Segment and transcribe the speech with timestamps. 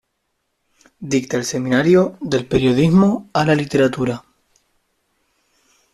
[1.11, 4.23] Dicta el seminario "Del periodismo a la literatura".